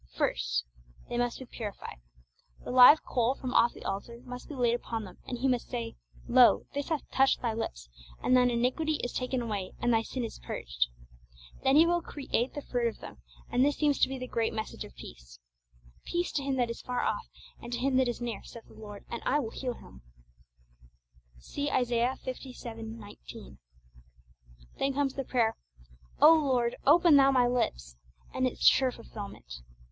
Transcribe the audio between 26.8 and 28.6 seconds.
open Thou my lips,' and